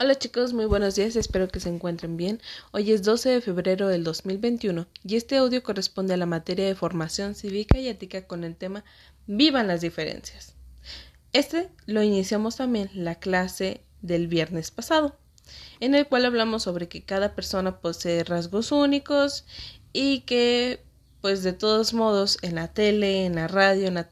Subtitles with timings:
[0.00, 2.40] Hola chicos, muy buenos días, espero que se encuentren bien.
[2.70, 6.76] Hoy es 12 de febrero del 2021 y este audio corresponde a la materia de
[6.76, 8.84] formación cívica y ética con el tema
[9.26, 10.54] Vivan las diferencias.
[11.32, 15.16] Este lo iniciamos también la clase del viernes pasado,
[15.80, 19.46] en el cual hablamos sobre que cada persona posee rasgos únicos
[19.92, 20.80] y que
[21.20, 24.08] pues de todos modos en la tele, en la radio, en la,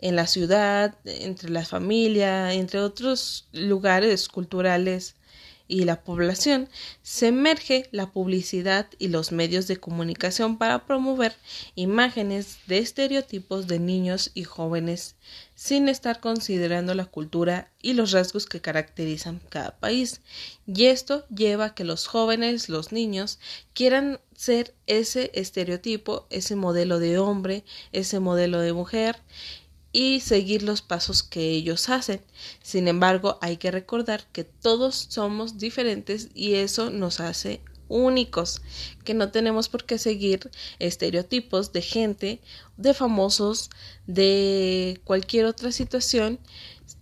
[0.00, 5.14] en la ciudad, entre la familia, entre otros lugares culturales
[5.68, 6.68] y la población,
[7.02, 11.36] se emerge la publicidad y los medios de comunicación para promover
[11.76, 15.14] imágenes de estereotipos de niños y jóvenes
[15.54, 20.22] sin estar considerando la cultura y los rasgos que caracterizan cada país.
[20.66, 23.38] Y esto lleva a que los jóvenes, los niños,
[23.72, 27.62] quieran ser ese estereotipo, ese modelo de hombre,
[27.92, 29.18] ese modelo de mujer,
[29.92, 32.20] y seguir los pasos que ellos hacen.
[32.62, 38.62] Sin embargo, hay que recordar que todos somos diferentes y eso nos hace únicos,
[39.04, 42.40] que no tenemos por qué seguir estereotipos de gente,
[42.76, 43.68] de famosos,
[44.06, 46.38] de cualquier otra situación.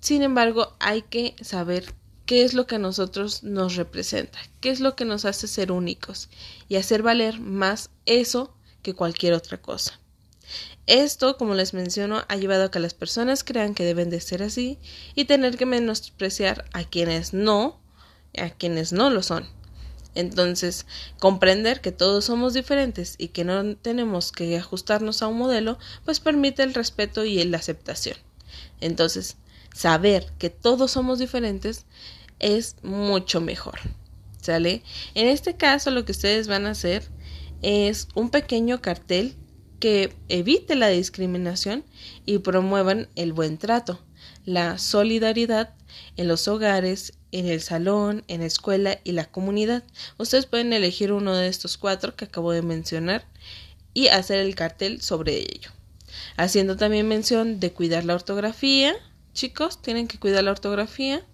[0.01, 1.95] Sin embargo, hay que saber
[2.27, 5.71] qué es lo que a nosotros nos representa, qué es lo que nos hace ser
[5.73, 6.29] únicos
[6.69, 10.01] y hacer valer más eso que cualquier otra cosa.
[10.87, 14.43] Esto, como les menciono, ha llevado a que las personas crean que deben de ser
[14.43, 14.79] así
[15.15, 17.81] y tener que menospreciar a quienes no,
[18.37, 19.47] a quienes no lo son.
[20.15, 20.87] Entonces,
[21.21, 26.21] comprender que todos somos diferentes y que no tenemos que ajustarnos a un modelo, pues
[26.21, 28.17] permite el respeto y la aceptación.
[28.81, 29.37] Entonces,
[29.75, 31.85] saber que todos somos diferentes
[32.39, 33.79] es mucho mejor.
[34.41, 34.83] ¿Sale?
[35.15, 37.07] En este caso, lo que ustedes van a hacer
[37.63, 39.37] es un pequeño cartel
[39.79, 41.85] que evite la discriminación
[42.27, 44.01] y promuevan el buen trato,
[44.45, 45.75] la solidaridad
[46.17, 49.85] en los hogares, en el salón, en la escuela y la comunidad.
[50.17, 53.27] Ustedes pueden elegir uno de estos cuatro que acabo de mencionar
[53.95, 55.71] y hacer el cartel sobre ello.
[56.37, 58.95] Haciendo también mención de cuidar la ortografía.
[59.35, 61.25] Chicos, tienen que cuidar la ortografía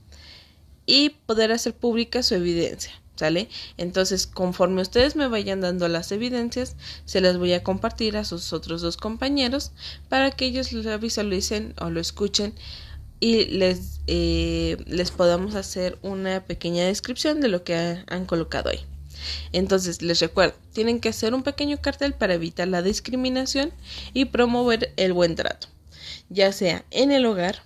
[0.86, 2.92] y poder hacer pública su evidencia.
[3.16, 3.48] ¿Sale?
[3.76, 8.52] Entonces, conforme ustedes me vayan dando las evidencias, se las voy a compartir a sus
[8.52, 9.70] otros dos compañeros
[10.08, 12.54] para que ellos lo visualicen o lo escuchen
[13.20, 18.80] y les, eh, les podamos hacer una pequeña descripción de lo que han colocado ahí.
[19.52, 23.72] Entonces, les recuerdo, tienen que hacer un pequeño cartel para evitar la discriminación
[24.12, 25.69] y promover el buen trato,
[26.28, 27.62] ya sea en el hogar,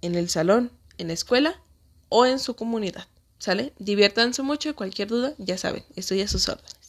[0.00, 1.60] en el salón, en la escuela
[2.08, 3.06] o en su comunidad.
[3.42, 3.72] ¿Sale?
[3.80, 6.81] Diviértanse mucho y cualquier duda, ya saben, estoy a sus órdenes.